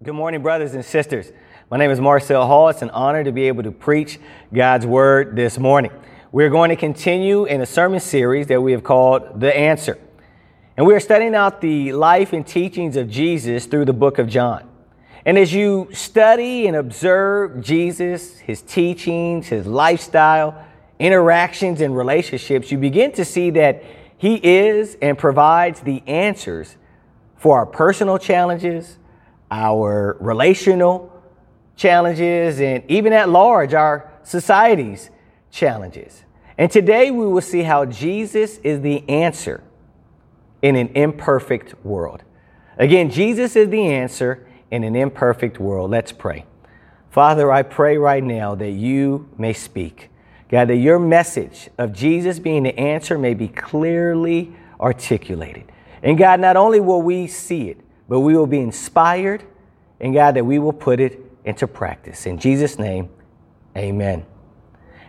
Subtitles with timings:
[0.00, 1.32] Good morning, brothers and sisters.
[1.72, 2.68] My name is Marcel Hall.
[2.68, 4.20] It's an honor to be able to preach
[4.54, 5.90] God's word this morning.
[6.30, 9.98] We're going to continue in a sermon series that we have called The Answer.
[10.76, 14.28] And we are studying out the life and teachings of Jesus through the book of
[14.28, 14.70] John.
[15.24, 20.64] And as you study and observe Jesus, his teachings, his lifestyle,
[21.00, 23.82] interactions, and relationships, you begin to see that
[24.16, 26.76] he is and provides the answers
[27.36, 28.96] for our personal challenges
[29.50, 31.12] our relational
[31.76, 35.10] challenges, and even at large, our society's
[35.50, 36.24] challenges.
[36.58, 39.62] And today we will see how Jesus is the answer
[40.60, 42.24] in an imperfect world.
[42.76, 45.90] Again, Jesus is the answer in an imperfect world.
[45.90, 46.44] Let's pray.
[47.10, 50.10] Father, I pray right now that you may speak.
[50.48, 55.70] God, that your message of Jesus being the answer may be clearly articulated.
[56.02, 59.42] And God, not only will we see it, but we will be inspired,
[60.00, 62.26] and God, that we will put it into practice.
[62.26, 63.08] In Jesus' name,
[63.76, 64.24] amen.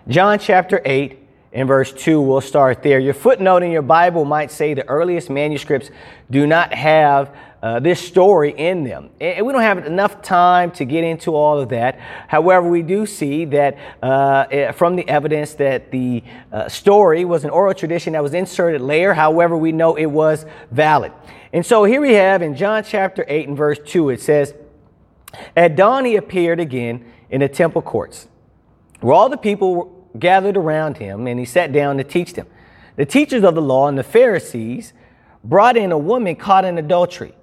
[0.08, 1.20] John chapter 8
[1.54, 3.00] and verse 2, we'll start there.
[3.00, 5.90] Your footnote in your Bible might say the earliest manuscripts
[6.30, 9.10] do not have uh, this story in them.
[9.20, 12.00] And we don't have enough time to get into all of that.
[12.28, 17.44] However, we do see that uh, eh, from the evidence that the uh, story was
[17.44, 19.14] an oral tradition that was inserted later.
[19.14, 21.12] However, we know it was valid.
[21.52, 24.54] And so here we have in John chapter 8 and verse 2, it says,
[25.56, 28.28] At dawn he appeared again in the temple courts,
[29.02, 32.48] where all the people were gathered around him, and he sat down to teach them.
[32.96, 34.94] The teachers of the law and the Pharisees
[35.44, 37.34] brought in a woman caught in adultery.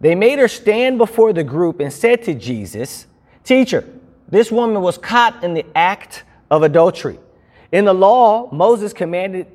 [0.00, 3.06] They made her stand before the group and said to Jesus,
[3.44, 3.88] Teacher,
[4.28, 7.18] this woman was caught in the act of adultery.
[7.72, 9.46] In the law, Moses commanded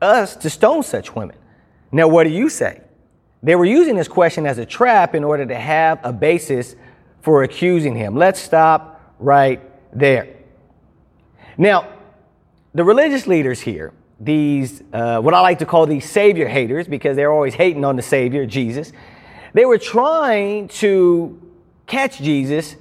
[0.00, 1.36] us to stone such women.
[1.92, 2.80] Now, what do you say?
[3.42, 6.76] They were using this question as a trap in order to have a basis
[7.22, 8.16] for accusing him.
[8.16, 9.60] Let's stop right
[9.92, 10.36] there.
[11.58, 11.92] Now,
[12.74, 17.16] the religious leaders here, these, uh, what I like to call these Savior haters, because
[17.16, 18.92] they're always hating on the Savior, Jesus,
[19.52, 21.40] they were trying to
[21.86, 22.76] catch Jesus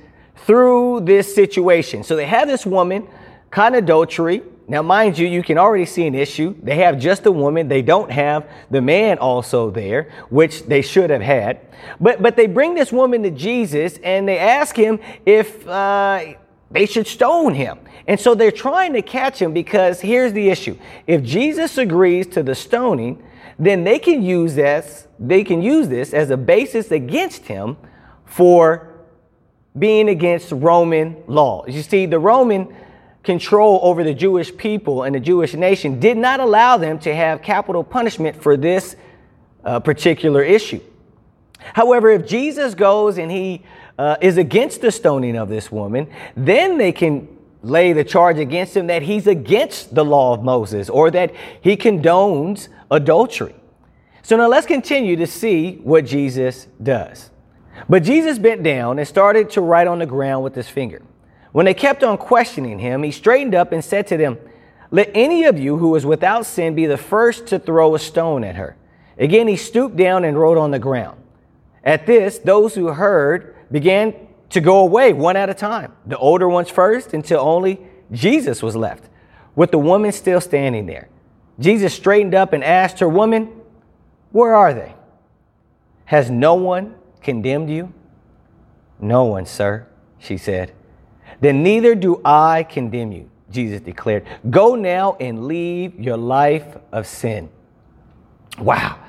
[0.45, 2.03] through this situation.
[2.03, 3.07] So they have this woman,
[3.51, 4.41] kind of adultery.
[4.67, 6.55] Now, mind you, you can already see an issue.
[6.61, 7.67] They have just the woman.
[7.67, 11.59] They don't have the man also there, which they should have had.
[11.99, 16.33] But, but they bring this woman to Jesus and they ask him if uh,
[16.69, 17.79] they should stone him.
[18.07, 20.77] And so they're trying to catch him because here's the issue.
[21.05, 23.23] If Jesus agrees to the stoning,
[23.59, 27.77] then they can use this, they can use this as a basis against him
[28.25, 28.87] for
[29.77, 31.65] being against Roman law.
[31.67, 32.73] You see, the Roman
[33.23, 37.41] control over the Jewish people and the Jewish nation did not allow them to have
[37.41, 38.95] capital punishment for this
[39.63, 40.79] uh, particular issue.
[41.73, 43.63] However, if Jesus goes and he
[43.97, 47.27] uh, is against the stoning of this woman, then they can
[47.61, 51.75] lay the charge against him that he's against the law of Moses or that he
[51.75, 53.55] condones adultery.
[54.21, 57.29] So now let's continue to see what Jesus does.
[57.87, 61.01] But Jesus bent down and started to write on the ground with his finger.
[61.51, 64.37] When they kept on questioning him, he straightened up and said to them,
[64.91, 68.43] Let any of you who is without sin be the first to throw a stone
[68.43, 68.75] at her.
[69.17, 71.21] Again, he stooped down and wrote on the ground.
[71.83, 74.13] At this, those who heard began
[74.49, 77.79] to go away one at a time, the older ones first, until only
[78.11, 79.05] Jesus was left,
[79.55, 81.09] with the woman still standing there.
[81.59, 83.49] Jesus straightened up and asked her, Woman,
[84.31, 84.93] where are they?
[86.05, 87.93] Has no one condemned you?
[88.99, 89.87] No one, sir,
[90.17, 90.73] she said.
[91.41, 94.25] Then neither do I condemn you, Jesus declared.
[94.49, 97.49] Go now and leave your life of sin.
[98.57, 98.99] Wow.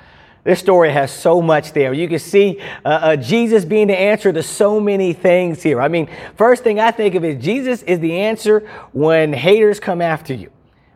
[0.43, 1.93] This story has so much there.
[1.93, 5.81] You can see uh, uh, Jesus being the answer to so many things here.
[5.81, 8.60] I mean, first thing I think of is Jesus is the answer
[8.93, 10.50] when haters come after you.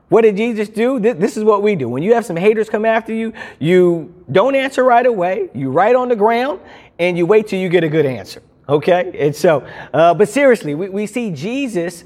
[0.09, 1.00] What did Jesus do?
[1.00, 1.88] This, is what we do.
[1.88, 5.48] When you have some haters come after you, you don't answer right away.
[5.54, 6.60] You write on the ground
[6.98, 8.43] and you wait till you get a good answer.
[8.69, 9.12] Okay?
[9.19, 12.05] And so, uh, but seriously, we, we see Jesus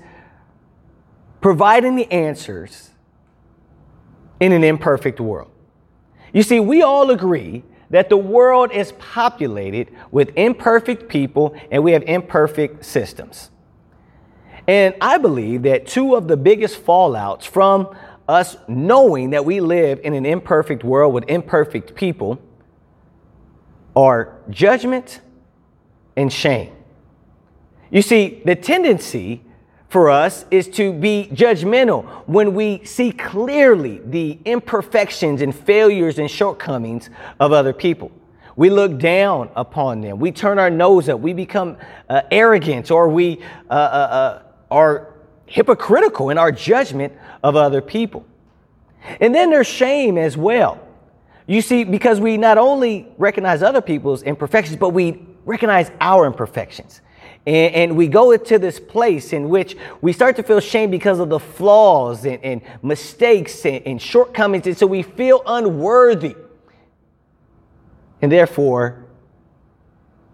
[1.41, 2.91] providing the answers
[4.41, 5.51] in an imperfect world.
[6.33, 11.93] You see, we all agree that the world is populated with imperfect people and we
[11.93, 13.51] have imperfect systems.
[14.69, 17.97] And I believe that two of the biggest fallouts from
[18.29, 22.39] us knowing that we live in an imperfect world with imperfect people
[23.97, 25.23] are judgment
[26.17, 26.71] and shame.
[27.91, 29.41] You see, the tendency
[29.89, 36.31] for us is to be judgmental when we see clearly the imperfections and failures and
[36.31, 37.09] shortcomings
[37.41, 38.13] of other people.
[38.55, 40.19] We look down upon them.
[40.19, 41.21] We turn our nose up.
[41.21, 41.79] We become
[42.11, 45.15] uh, arrogant or we uh, uh, uh are
[45.47, 47.13] hypocritical in our judgment
[47.43, 48.25] of other people.
[49.21, 50.81] And then there's shame as well.
[51.47, 57.01] You see, because we not only recognize other people's imperfections, but we recognize our imperfections.
[57.47, 61.19] And, and, we go into this place in which we start to feel shame because
[61.19, 64.67] of the flaws and, and mistakes and, and shortcomings.
[64.67, 66.37] And so we feel unworthy.
[68.21, 69.07] And therefore,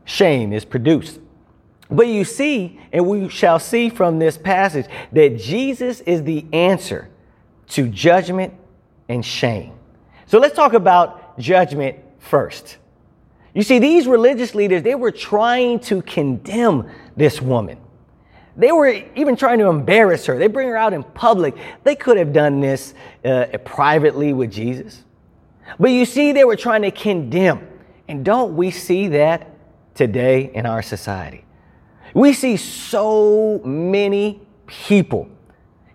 [0.04, 1.20] shame is produced.
[1.90, 7.10] But you see, and we shall see from this passage, that Jesus is the answer
[7.68, 8.54] to judgment
[9.08, 9.72] and shame.
[10.26, 12.78] So let's talk about judgment first.
[13.54, 17.78] You see, these religious leaders, they were trying to condemn this woman.
[18.56, 20.38] They were even trying to embarrass her.
[20.38, 21.54] They bring her out in public.
[21.82, 22.94] They could have done this
[23.24, 25.04] uh, privately with Jesus.
[25.78, 27.66] But you see, they were trying to condemn.
[28.08, 29.50] And don't we see that
[29.94, 31.43] today in our society?
[32.14, 35.28] We see so many people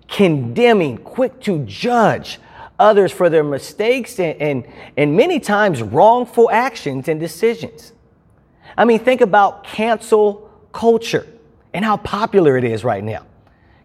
[0.07, 2.39] condemning, quick to judge
[2.77, 4.68] others for their mistakes and, and,
[4.98, 7.94] and many times wrongful actions and decisions.
[8.77, 11.27] I mean, think about cancel culture
[11.74, 13.25] and how popular it is right now.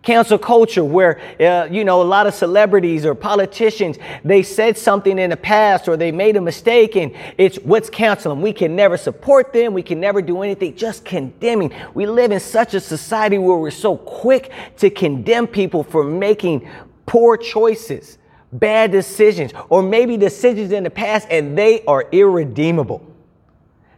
[0.05, 5.19] Cancel culture, where, uh, you know, a lot of celebrities or politicians, they said something
[5.19, 8.43] in the past or they made a mistake and it's what's canceling.
[8.43, 9.73] We can never support them.
[9.73, 11.73] We can never do anything, just condemning.
[11.95, 16.69] We live in such a society where we're so quick to condemn people for making
[17.06, 18.19] poor choices,
[18.53, 23.06] bad decisions, or maybe decisions in the past and they are irredeemable.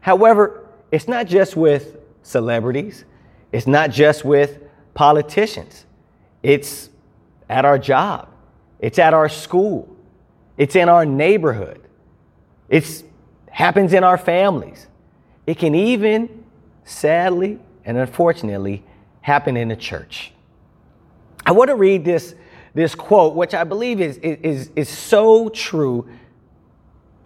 [0.03, 3.05] However, it's not just with celebrities.
[3.51, 4.61] It's not just with
[4.95, 5.86] politicians.
[6.43, 6.91] It's
[7.49, 8.29] at our job.
[8.79, 9.97] It's at our school.
[10.57, 11.83] It's in our neighborhood.
[12.69, 13.05] It
[13.51, 14.87] happens in our families.
[15.47, 16.45] It can even,
[16.85, 18.85] sadly and unfortunately,
[19.21, 20.33] happen in the church.
[21.45, 22.35] I want to read this,
[22.75, 26.09] this quote, which I believe is, is, is so true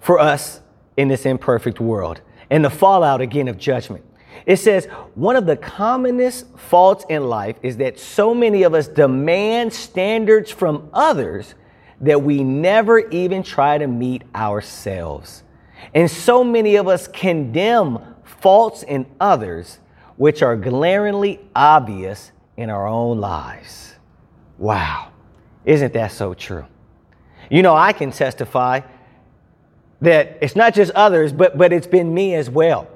[0.00, 0.60] for us
[0.96, 2.20] in this imperfect world
[2.50, 4.04] and the fallout again of judgment.
[4.46, 8.88] It says, one of the commonest faults in life is that so many of us
[8.88, 11.54] demand standards from others
[12.00, 15.42] that we never even try to meet ourselves.
[15.94, 19.78] And so many of us condemn faults in others
[20.16, 23.94] which are glaringly obvious in our own lives.
[24.58, 25.08] Wow.
[25.64, 26.66] Isn't that so true?
[27.50, 28.80] You know, I can testify
[30.00, 32.88] that it's not just others, but, but it's been me as well.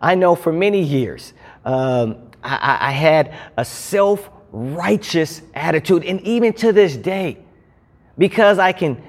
[0.00, 1.32] I know for many years,
[1.64, 7.38] um, I, I had a self righteous attitude, and even to this day,
[8.16, 9.02] because I can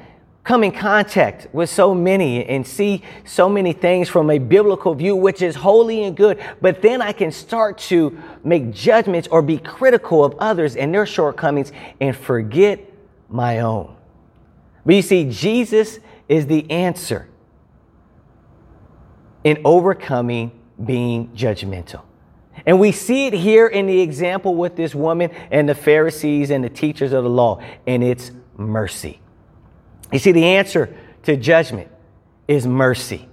[0.44, 5.16] come in contact with so many and see so many things from a biblical view,
[5.16, 6.44] which is holy and good.
[6.60, 11.06] But then I can start to make judgments or be critical of others and their
[11.06, 11.72] shortcomings
[12.02, 12.80] and forget
[13.30, 13.96] my own.
[14.86, 17.28] But you see, Jesus is the answer
[19.44, 22.02] in overcoming being judgmental.
[22.66, 26.64] And we see it here in the example with this woman and the Pharisees and
[26.64, 29.20] the teachers of the law, and it's mercy.
[30.12, 30.94] You see, the answer
[31.24, 31.90] to judgment
[32.48, 33.28] is mercy.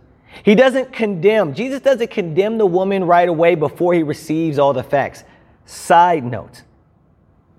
[0.45, 4.83] He doesn't condemn, Jesus doesn't condemn the woman right away before he receives all the
[4.83, 5.25] facts.
[5.65, 6.62] Side note,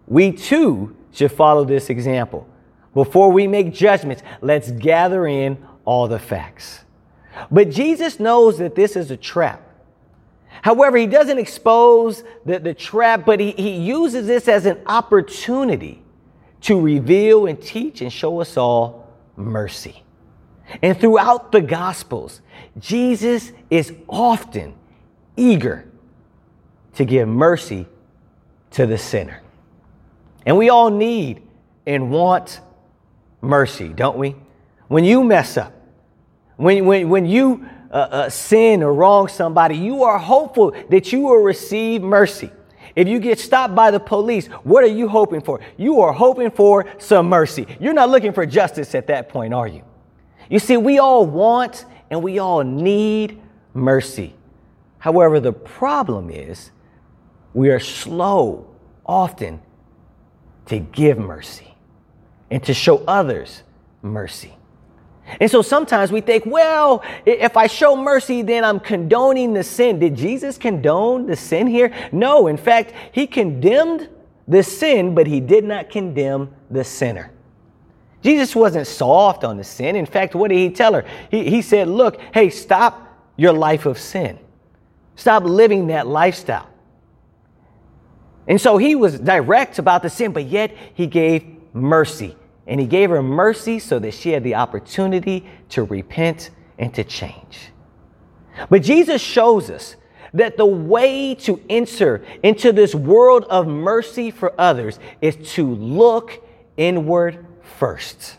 [0.08, 2.48] we too should follow this example.
[2.94, 6.86] Before we make judgments, let's gather in all the facts.
[7.51, 9.66] But Jesus knows that this is a trap.
[10.61, 16.01] However, he doesn't expose the, the trap, but he, he uses this as an opportunity
[16.61, 20.03] to reveal and teach and show us all mercy.
[20.81, 22.41] And throughout the Gospels,
[22.79, 24.73] Jesus is often
[25.35, 25.89] eager
[26.95, 27.87] to give mercy
[28.71, 29.41] to the sinner.
[30.45, 31.41] And we all need
[31.85, 32.59] and want
[33.41, 34.35] mercy, don't we?
[34.87, 35.73] When you mess up,
[36.57, 41.42] when, when, when you uh, sin or wrong somebody, you are hopeful that you will
[41.42, 42.51] receive mercy.
[42.96, 45.60] If you get stopped by the police, what are you hoping for?
[45.77, 47.68] You are hoping for some mercy.
[47.80, 49.84] You're not looking for justice at that point, are you?
[50.50, 53.39] You see, we all want and we all need
[53.74, 54.34] mercy.
[54.98, 56.72] However, the problem is
[57.54, 58.68] we are slow
[59.06, 59.62] often
[60.66, 61.74] to give mercy
[62.50, 63.63] and to show others
[64.01, 64.54] mercy.
[65.39, 70.00] And so sometimes we think, well, if I show mercy, then I'm condoning the sin.
[70.00, 71.93] Did Jesus condone the sin here?
[72.12, 72.48] No.
[72.48, 74.10] In fact, he condemned
[74.48, 77.31] the sin, but he did not condemn the sinner.
[78.24, 79.96] Jesus wasn't soft on the sin.
[79.96, 81.05] In fact, what did he tell her?
[81.29, 83.03] He, he said, look, hey, stop
[83.36, 84.39] your life of sin.
[85.15, 86.69] Stop living that lifestyle.
[88.48, 92.36] And so he was direct about the sin, but yet he gave mercy.
[92.67, 97.03] And he gave her mercy so that she had the opportunity to repent and to
[97.03, 97.71] change.
[98.69, 99.95] But Jesus shows us
[100.33, 106.43] that the way to enter into this world of mercy for others is to look
[106.75, 108.38] inward first.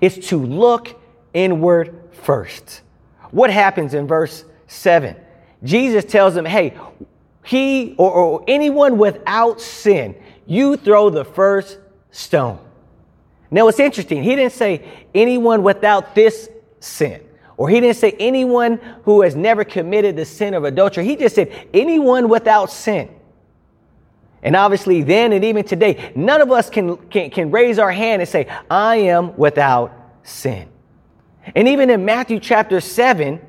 [0.00, 1.00] It's to look
[1.32, 2.82] inward first.
[3.30, 5.16] What happens in verse 7?
[5.62, 6.76] Jesus tells them, hey,
[7.44, 10.14] he or, or anyone without sin,
[10.46, 11.78] you throw the first
[12.10, 12.63] stone.
[13.54, 14.24] Now it's interesting.
[14.24, 14.84] He didn't say
[15.14, 17.22] anyone without this sin,
[17.56, 21.04] or he didn't say anyone who has never committed the sin of adultery.
[21.04, 23.08] He just said anyone without sin.
[24.42, 28.22] And obviously, then and even today, none of us can, can, can raise our hand
[28.22, 29.92] and say, I am without
[30.24, 30.68] sin.
[31.54, 33.40] And even in Matthew chapter 7,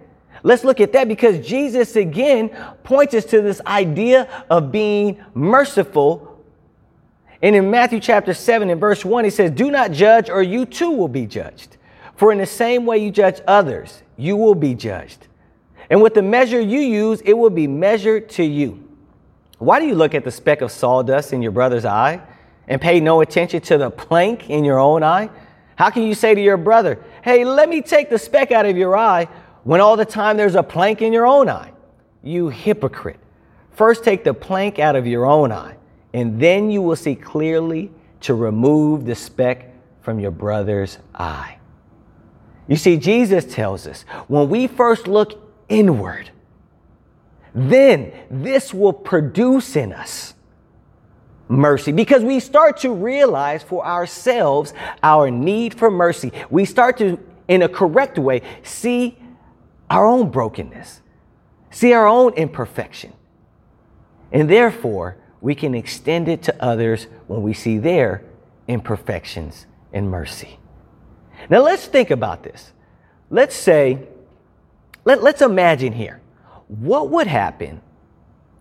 [0.43, 2.49] let's look at that because Jesus again
[2.83, 6.34] points us to this idea of being merciful.
[7.45, 10.65] And in Matthew chapter 7 and verse 1, he says, Do not judge, or you
[10.65, 11.77] too will be judged.
[12.15, 15.27] For in the same way you judge others, you will be judged.
[15.91, 18.83] And with the measure you use, it will be measured to you.
[19.59, 22.19] Why do you look at the speck of sawdust in your brother's eye
[22.67, 25.29] and pay no attention to the plank in your own eye?
[25.75, 28.75] How can you say to your brother, Hey, let me take the speck out of
[28.75, 29.25] your eye
[29.65, 31.73] when all the time there's a plank in your own eye?
[32.23, 33.19] You hypocrite.
[33.69, 35.74] First take the plank out of your own eye,
[36.15, 37.91] and then you will see clearly
[38.21, 41.57] to remove the speck from your brother's eye.
[42.69, 46.29] You see, Jesus tells us when we first look inward,
[47.53, 50.35] then this will produce in us
[51.49, 56.31] mercy because we start to realize for ourselves our need for mercy.
[56.49, 57.19] We start to,
[57.49, 59.17] in a correct way, see
[59.89, 61.01] our own brokenness,
[61.71, 63.11] see our own imperfection.
[64.31, 68.23] And therefore, we can extend it to others when we see their
[68.67, 70.59] imperfections and mercy.
[71.49, 72.71] Now, let's think about this.
[73.29, 74.07] Let's say,
[75.03, 76.21] let, let's imagine here
[76.67, 77.81] what would happen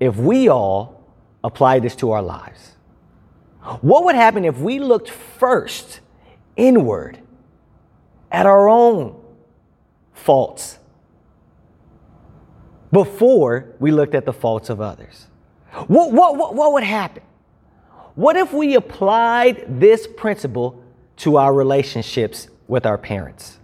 [0.00, 1.04] if we all
[1.43, 2.76] applied this to our lives?
[3.81, 6.00] What would happen if we looked first
[6.57, 7.19] inward
[8.31, 9.21] at our own
[10.12, 10.78] faults
[12.93, 15.28] before we looked at the faults of others?
[15.87, 17.23] What, what, what, what would happen?
[18.14, 20.83] What if we applied this principle
[21.16, 23.59] to our relationships with our parents?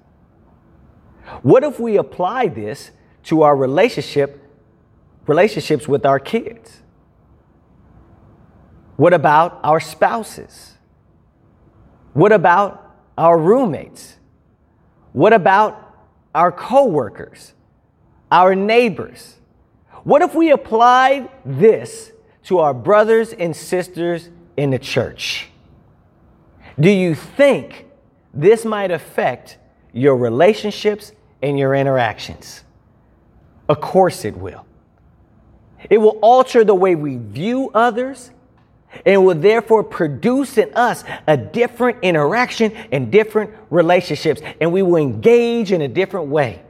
[1.43, 2.91] What if we applied this
[3.25, 4.37] to our relationship
[5.27, 6.81] relationships with our kids?
[8.97, 10.75] What about our spouses?
[12.13, 14.17] What about our roommates?
[15.13, 15.95] What about
[16.35, 17.55] our coworkers?
[18.33, 19.37] Our neighbors?
[20.05, 22.13] What if we applied this
[22.45, 25.49] to our brothers and sisters in the church?
[26.79, 27.87] Do you think
[28.33, 29.59] this might affect
[29.93, 32.65] your relationships and your interactions?
[33.69, 34.65] Of course it will.
[35.89, 38.31] It will alter the way we view others
[39.07, 44.97] and will therefore produce in us a different interaction and different relationships, and we will
[44.97, 46.63] engage in a different way.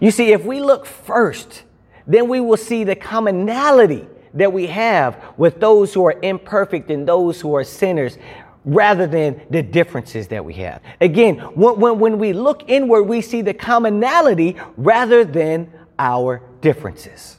[0.00, 1.64] You see, if we look first,
[2.06, 7.06] then we will see the commonality that we have with those who are imperfect and
[7.06, 8.18] those who are sinners
[8.64, 10.82] rather than the differences that we have.
[11.00, 17.38] Again, when, when, when we look inward, we see the commonality rather than our differences.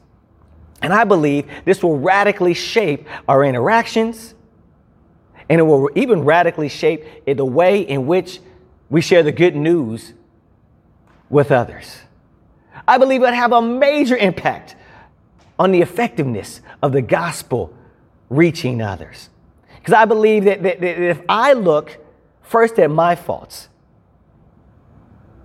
[0.81, 4.33] And I believe this will radically shape our interactions
[5.49, 8.39] and it will even radically shape the way in which
[8.89, 10.13] we share the good news
[11.29, 12.01] with others.
[12.89, 14.75] I believe it'll have a major impact
[15.59, 17.71] on the effectiveness of the gospel
[18.29, 19.29] reaching others.
[19.77, 21.97] Because I believe that, that, that if I look
[22.41, 23.69] first at my faults,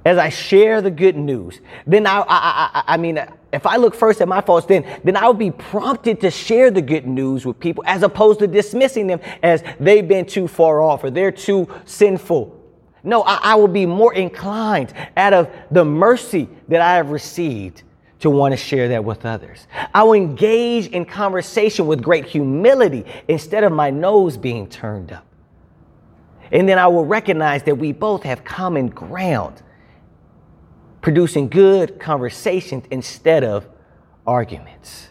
[0.06, 3.22] as I share the good news, then I, I, I, I mean,
[3.52, 6.70] if I look first at my faults, then, then I will be prompted to share
[6.70, 10.80] the good news with people as opposed to dismissing them as they've been too far
[10.80, 12.58] off or they're too sinful.
[13.04, 17.82] No, I, I will be more inclined out of the mercy that I have received
[18.20, 19.66] to want to share that with others.
[19.92, 25.26] I will engage in conversation with great humility instead of my nose being turned up.
[26.50, 29.62] And then I will recognize that we both have common ground,
[31.02, 33.68] producing good conversations instead of
[34.26, 35.08] arguments.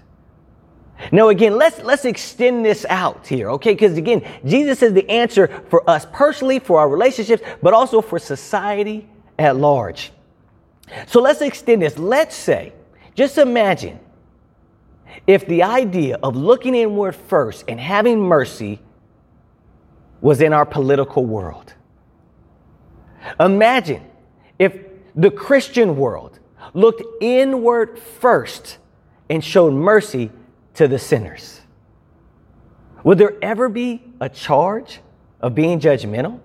[1.11, 3.73] Now, again, let's, let's extend this out here, okay?
[3.73, 8.19] Because again, Jesus is the answer for us personally, for our relationships, but also for
[8.19, 9.07] society
[9.37, 10.11] at large.
[11.07, 11.97] So let's extend this.
[11.97, 12.73] Let's say,
[13.15, 13.99] just imagine
[15.27, 18.79] if the idea of looking inward first and having mercy
[20.21, 21.73] was in our political world.
[23.39, 24.05] Imagine
[24.59, 24.77] if
[25.15, 26.39] the Christian world
[26.73, 28.77] looked inward first
[29.29, 30.31] and showed mercy
[30.75, 31.61] to the sinners.
[33.03, 34.99] Would there ever be a charge
[35.41, 36.39] of being judgmental?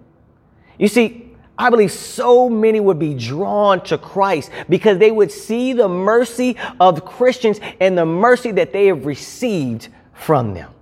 [0.79, 5.73] You see, I believe so many would be drawn to Christ because they would see
[5.73, 10.73] the mercy of Christians and the mercy that they have received from them.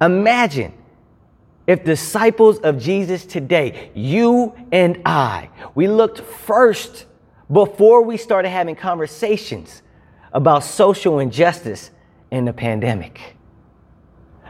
[0.00, 0.72] Imagine
[1.66, 7.04] if disciples of Jesus today, you and I, we looked first
[7.52, 9.82] before we started having conversations
[10.32, 11.90] about social injustice
[12.30, 13.36] and the pandemic.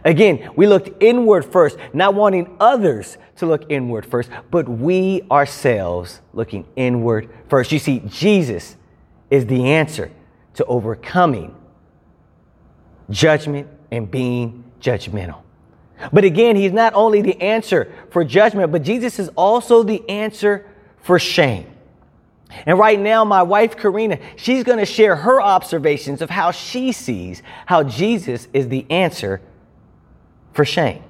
[0.04, 6.20] Again, we looked inward first, not wanting others to look inward first, but we ourselves
[6.32, 7.72] looking inward first.
[7.72, 8.76] You see, Jesus
[9.30, 10.10] is the answer
[10.54, 11.54] to overcoming
[13.10, 15.42] judgment and being judgmental.
[16.12, 20.64] But again, he's not only the answer for judgment, but Jesus is also the answer
[21.00, 21.66] for shame.
[22.66, 26.92] And right now, my wife Karina, she's going to share her observations of how she
[26.92, 29.40] sees how Jesus is the answer
[30.52, 31.02] for shame.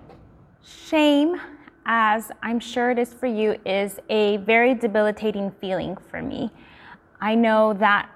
[0.62, 1.40] Shame,
[1.86, 6.50] as I'm sure it is for you, is a very debilitating feeling for me.
[7.20, 8.10] I know that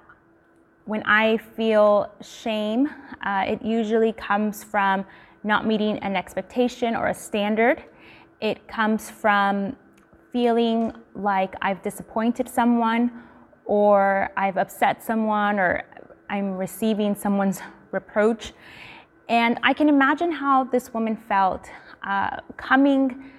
[0.84, 2.88] when I feel shame,
[3.24, 5.04] uh, it usually comes from
[5.44, 7.84] not meeting an expectation or a standard.
[8.40, 9.76] It comes from
[10.32, 13.10] feeling like I've disappointed someone
[13.64, 15.84] or I've upset someone or
[16.30, 17.60] I'm receiving someone's
[17.90, 18.52] reproach.
[19.28, 21.68] And I can imagine how this woman felt
[22.02, 23.30] uh, coming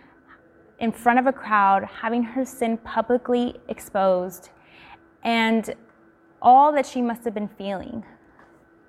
[0.79, 4.49] in front of a crowd, having her sin publicly exposed,
[5.23, 5.75] and
[6.41, 8.03] all that she must have been feeling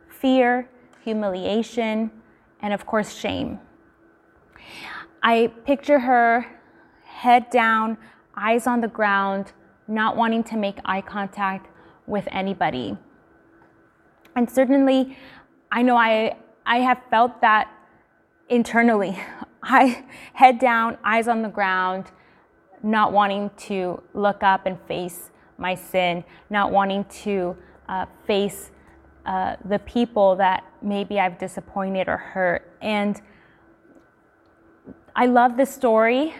[0.08, 0.68] fear,
[1.02, 2.10] humiliation,
[2.60, 3.58] and of course, shame.
[5.22, 6.46] I picture her
[7.24, 7.96] head down,
[8.36, 9.52] eyes on the ground,
[9.88, 11.66] not wanting to make eye contact
[12.06, 12.98] with anybody.
[14.36, 15.16] And certainly,
[15.72, 17.70] I know I, I have felt that
[18.50, 19.18] internally.
[19.62, 22.04] I head down, eyes on the ground,
[22.82, 27.56] not wanting to look up and face my sin, not wanting to
[27.88, 28.70] uh, face
[29.24, 32.70] uh, the people that maybe I've disappointed or hurt.
[32.82, 33.18] And
[35.16, 36.34] I love this story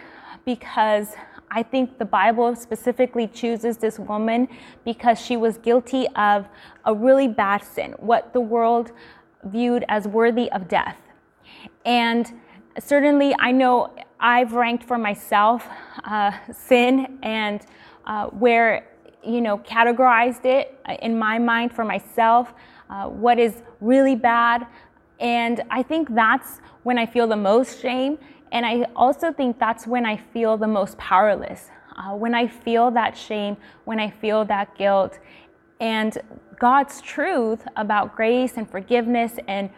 [0.45, 1.15] because
[1.51, 4.47] I think the Bible specifically chooses this woman
[4.83, 6.47] because she was guilty of
[6.85, 8.91] a really bad sin, what the world
[9.43, 10.97] viewed as worthy of death.
[11.85, 12.31] And
[12.79, 15.67] certainly, I know I've ranked for myself
[16.03, 17.61] uh, sin and
[18.05, 18.87] uh, where,
[19.23, 22.53] you know, categorized it in my mind for myself
[22.89, 24.67] uh, what is really bad.
[25.19, 28.17] And I think that's when I feel the most shame.
[28.51, 31.69] And I also think that's when I feel the most powerless.
[31.97, 35.19] Uh, when I feel that shame, when I feel that guilt.
[35.79, 36.17] And
[36.59, 39.69] God's truth about grace and forgiveness and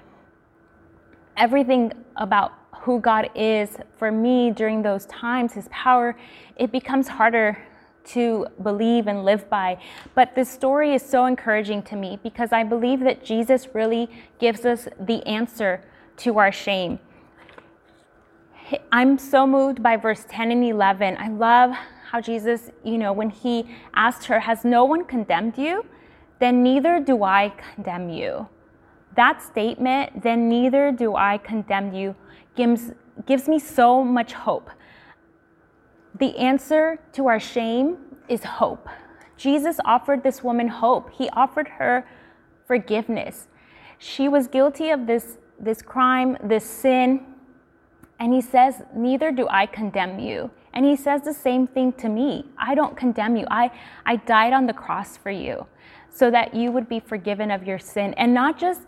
[1.35, 6.15] everything about who God is for me during those times, His power,
[6.55, 7.57] it becomes harder
[8.05, 9.77] to believe and live by.
[10.15, 14.65] But this story is so encouraging to me because I believe that Jesus really gives
[14.65, 15.83] us the answer
[16.17, 16.99] to our shame.
[18.91, 21.17] I'm so moved by verse 10 and 11.
[21.17, 21.71] I love
[22.11, 25.85] how Jesus, you know, when he asked her, Has no one condemned you?
[26.39, 28.47] Then neither do I condemn you.
[29.15, 32.15] That statement, then neither do I condemn you,
[32.55, 32.91] gives,
[33.25, 34.69] gives me so much hope
[36.19, 38.87] the answer to our shame is hope.
[39.37, 41.11] Jesus offered this woman hope.
[41.13, 42.07] He offered her
[42.65, 43.47] forgiveness.
[43.99, 47.25] She was guilty of this, this crime, this sin,
[48.19, 50.49] and he says, Neither do I condemn you.
[50.73, 52.45] And he says the same thing to me.
[52.57, 53.47] I don't condemn you.
[53.49, 53.71] I,
[54.05, 55.65] I died on the cross for you
[56.09, 58.13] so that you would be forgiven of your sin.
[58.15, 58.81] And not just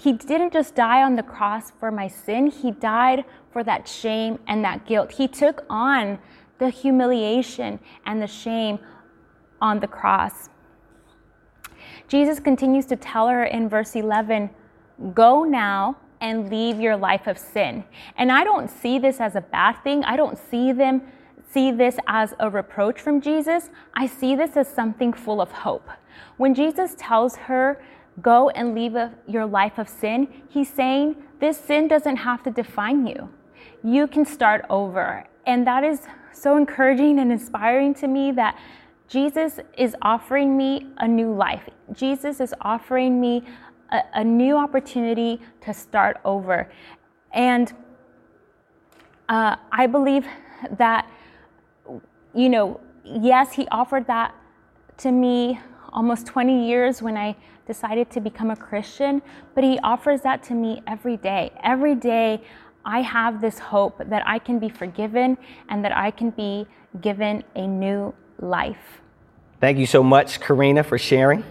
[0.00, 4.38] he didn't just die on the cross for my sin, he died for that shame
[4.46, 5.12] and that guilt.
[5.12, 6.18] He took on
[6.58, 8.78] the humiliation and the shame
[9.60, 10.48] on the cross.
[12.06, 14.50] Jesus continues to tell her in verse 11,
[15.14, 17.84] Go now and leave your life of sin.
[18.16, 20.04] And I don't see this as a bad thing.
[20.04, 21.02] I don't see them
[21.52, 23.70] see this as a reproach from Jesus.
[23.94, 25.88] I see this as something full of hope.
[26.36, 27.82] When Jesus tells her
[28.20, 32.50] go and leave a, your life of sin, he's saying this sin doesn't have to
[32.50, 33.28] define you.
[33.82, 35.24] You can start over.
[35.46, 36.02] And that is
[36.32, 38.58] so encouraging and inspiring to me that
[39.08, 41.62] Jesus is offering me a new life.
[41.92, 43.42] Jesus is offering me
[43.90, 46.70] a, a new opportunity to start over.
[47.32, 47.72] And
[49.28, 50.26] uh, I believe
[50.78, 51.10] that,
[52.34, 54.34] you know, yes, he offered that
[54.98, 55.60] to me
[55.92, 59.22] almost 20 years when I decided to become a Christian,
[59.54, 61.52] but he offers that to me every day.
[61.62, 62.42] Every day,
[62.84, 65.36] I have this hope that I can be forgiven
[65.68, 66.66] and that I can be
[67.02, 69.02] given a new life.
[69.60, 71.44] Thank you so much, Karina, for sharing.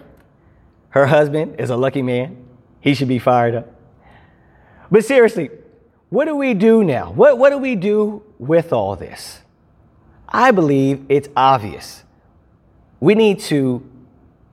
[0.90, 2.38] Her husband is a lucky man.
[2.80, 3.74] He should be fired up.
[4.90, 5.50] But seriously,
[6.10, 7.12] what do we do now?
[7.12, 9.42] What, what do we do with all this?
[10.30, 12.04] I believe it's obvious.
[13.00, 13.88] We need to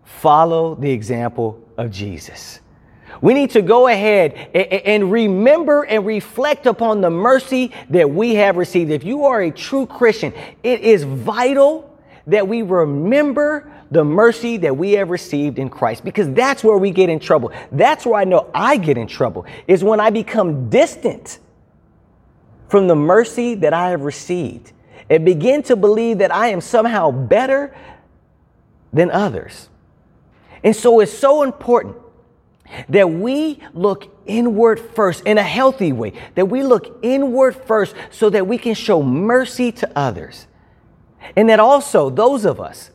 [0.04, 2.60] follow the example of Jesus.
[3.20, 8.56] We need to go ahead and remember and reflect upon the mercy that we have
[8.56, 8.90] received.
[8.90, 11.93] If you are a true Christian, it is vital
[12.26, 16.90] that we remember the mercy that we have received in Christ because that's where we
[16.90, 17.52] get in trouble.
[17.70, 21.38] That's where I know I get in trouble is when I become distant
[22.68, 24.72] from the mercy that I have received
[25.10, 27.76] and begin to believe that I am somehow better
[28.92, 29.68] than others.
[30.62, 31.96] And so it's so important
[32.88, 38.30] that we look inward first in a healthy way, that we look inward first so
[38.30, 40.46] that we can show mercy to others.
[41.36, 42.90] And that also those of us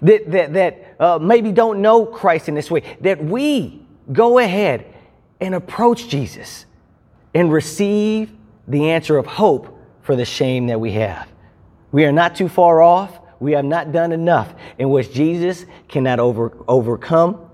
[0.00, 4.86] that, that, that uh, maybe don't know Christ in this way, that we go ahead
[5.40, 6.66] and approach Jesus
[7.34, 8.32] and receive
[8.68, 11.28] the answer of hope for the shame that we have.
[11.92, 16.20] We are not too far off we have not done enough in which Jesus cannot
[16.20, 17.50] over, overcome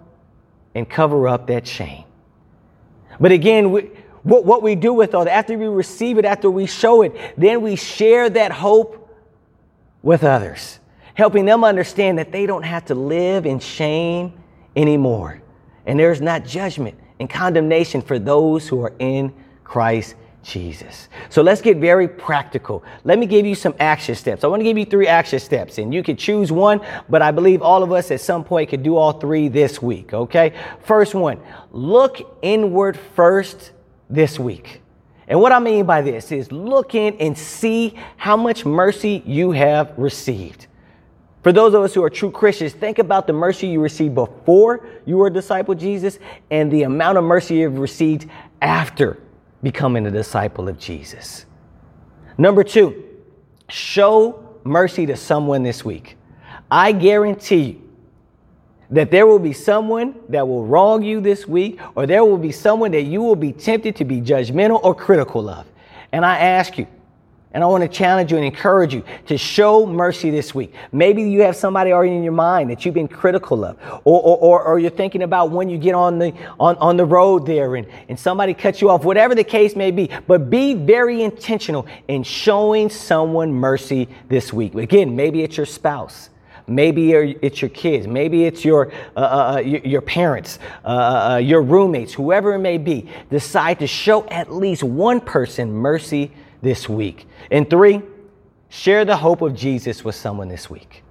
[0.74, 2.04] and cover up that shame.
[3.18, 3.90] But again, we,
[4.22, 7.16] what, what we do with all that, after we receive it, after we show it,
[7.38, 8.97] then we share that hope
[10.02, 10.80] with others,
[11.14, 14.32] helping them understand that they don't have to live in shame
[14.76, 15.42] anymore.
[15.86, 19.34] And there's not judgment and condemnation for those who are in
[19.64, 21.08] Christ Jesus.
[21.28, 22.82] So let's get very practical.
[23.04, 24.44] Let me give you some action steps.
[24.44, 27.30] I want to give you three action steps, and you could choose one, but I
[27.32, 30.54] believe all of us at some point could do all three this week, okay?
[30.84, 33.72] First one, look inward first
[34.08, 34.80] this week.
[35.28, 39.52] And what I mean by this is look in and see how much mercy you
[39.52, 40.66] have received.
[41.42, 44.86] For those of us who are true Christians, think about the mercy you received before
[45.06, 46.18] you were a disciple of Jesus
[46.50, 48.28] and the amount of mercy you've received
[48.60, 49.20] after
[49.62, 51.46] becoming a disciple of Jesus.
[52.38, 53.04] Number two,
[53.68, 56.16] show mercy to someone this week.
[56.70, 57.87] I guarantee you
[58.90, 62.52] that there will be someone that will wrong you this week, or there will be
[62.52, 65.66] someone that you will be tempted to be judgmental or critical of.
[66.12, 66.86] And I ask you,
[67.52, 70.74] and I want to challenge you and encourage you to show mercy this week.
[70.92, 74.36] Maybe you have somebody already in your mind that you've been critical of, or, or,
[74.38, 77.76] or, or, you're thinking about when you get on the, on, on the road there
[77.76, 80.10] and, and somebody cuts you off, whatever the case may be.
[80.26, 84.74] But be very intentional in showing someone mercy this week.
[84.74, 86.28] Again, maybe it's your spouse.
[86.68, 88.06] Maybe it's your kids.
[88.06, 92.78] Maybe it's your, uh, uh, uh your parents, uh, uh, your roommates, whoever it may
[92.78, 93.08] be.
[93.30, 96.30] Decide to show at least one person mercy
[96.62, 97.26] this week.
[97.50, 98.02] And three,
[98.68, 101.02] share the hope of Jesus with someone this week.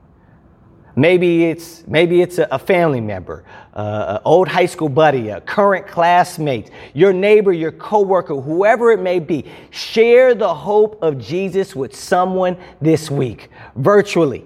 [0.95, 5.85] Maybe it's maybe it's a, family member, uh, an old high school buddy, a current
[5.85, 9.45] classmate, your neighbor, your coworker, whoever it may be.
[9.69, 14.43] Share the hope of Jesus with someone this week, virtually,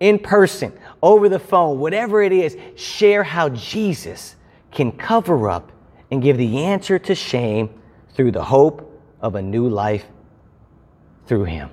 [0.00, 2.56] in person, over the phone, whatever it is.
[2.76, 4.36] Share how Jesus
[4.70, 5.72] can cover up
[6.10, 7.70] and give the answer to shame
[8.14, 8.84] through the hope
[9.20, 10.04] of a new life
[11.26, 11.70] through him.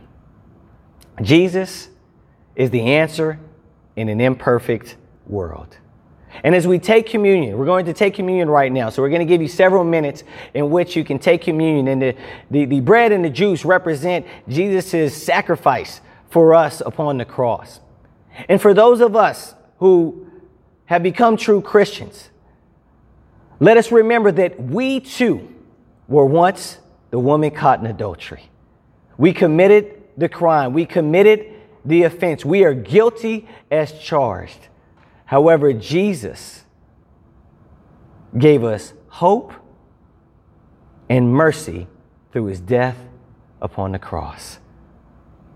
[1.22, 1.90] Jesus
[2.56, 3.40] is the answer
[3.96, 5.78] in an imperfect world.
[6.44, 8.90] And as we take communion, we're going to take communion right now.
[8.90, 11.88] So we're going to give you several minutes in which you can take communion.
[11.88, 12.16] And the,
[12.52, 17.80] the, the bread and the juice represent Jesus' sacrifice for us upon the cross.
[18.50, 20.28] And for those of us who
[20.86, 22.30] have become true Christians,
[23.60, 25.54] let us remember that we too
[26.08, 26.78] were once
[27.12, 28.50] the woman caught in adultery.
[29.17, 30.74] We committed the crime.
[30.74, 31.54] We committed
[31.86, 32.43] the offense.
[32.43, 34.67] We are guilty as charged.
[35.26, 36.65] However, Jesus
[38.38, 39.54] gave us hope
[41.10, 41.88] and mercy
[42.32, 42.98] through his death
[43.62, 44.60] upon the cross.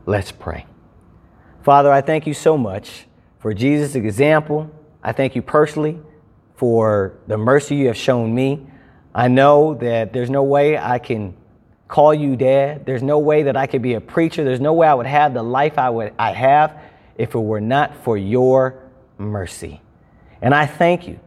[0.06, 0.66] Let's pray.
[1.70, 3.06] Father, I thank you so much
[3.38, 4.72] for Jesus' example.
[5.04, 6.00] I thank you personally
[6.56, 8.66] for the mercy you have shown me.
[9.14, 11.38] I know that there's no way I can
[11.88, 12.88] call you dad.
[12.88, 14.44] There's no way that I could be a preacher.
[14.44, 16.82] There's no way I would have the life I would I have
[17.20, 18.82] if it were not for your
[19.20, 19.80] mercy.
[20.42, 21.20] And I thank you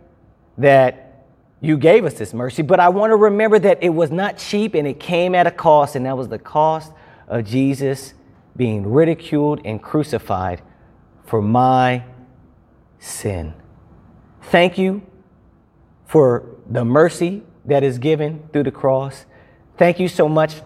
[0.59, 1.25] that
[1.61, 4.75] you gave us this mercy, but I want to remember that it was not cheap
[4.75, 6.93] and it came at a cost, and that was the cost
[7.29, 8.15] of Jesus
[8.57, 10.63] being ridiculed and crucified
[11.25, 12.05] for my
[12.99, 13.55] sin.
[14.43, 15.03] Thank you
[16.07, 19.25] for the mercy that is given through the cross.
[19.79, 20.61] Thank you so much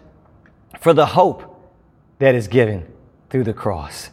[0.81, 1.73] for the hope
[2.19, 2.91] that is given
[3.31, 4.11] through the cross.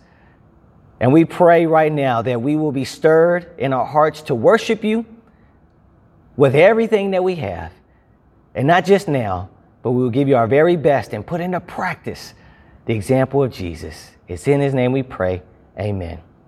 [0.99, 4.83] And we pray right now that we will be stirred in our hearts to worship
[4.83, 5.05] you
[6.35, 7.71] with everything that we have.
[8.55, 9.49] And not just now,
[9.81, 12.33] but we will give you our very best and put into practice
[12.85, 14.11] the example of Jesus.
[14.27, 15.41] It's in his name we pray.
[15.79, 16.19] Amen.